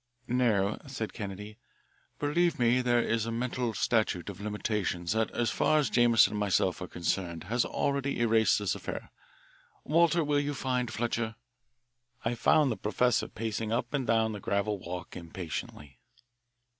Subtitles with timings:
[0.27, 1.59] "No," said Kennedy,
[2.17, 6.39] "believe me, there is a mental statute of limitations that as far as Jameson and
[6.39, 9.11] myself are concerned has already erased this affair.
[9.83, 11.35] Walter, will you find Fletcher?"
[12.25, 15.99] I found the professor pacing up and down the gravel walk impatiently.